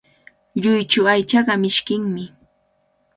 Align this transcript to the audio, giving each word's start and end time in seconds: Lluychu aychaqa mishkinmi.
Lluychu 0.61 1.01
aychaqa 1.13 1.53
mishkinmi. 1.61 2.25